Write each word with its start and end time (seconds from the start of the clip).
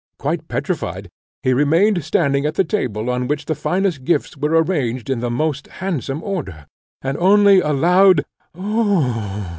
Quite 0.17 0.47
petrified, 0.47 1.11
he 1.43 1.53
remained 1.53 2.03
standing 2.03 2.43
at 2.47 2.55
the 2.55 2.63
table, 2.63 3.07
on 3.07 3.27
which 3.27 3.45
the 3.45 3.53
finest 3.53 4.03
gifts 4.03 4.35
were 4.35 4.49
arranged 4.63 5.11
in 5.11 5.19
the 5.19 5.29
most 5.29 5.67
handsome 5.67 6.23
order, 6.23 6.65
and 7.03 7.19
only 7.19 7.59
a 7.59 7.71
loud 7.71 8.25
"oh!" 8.55 9.47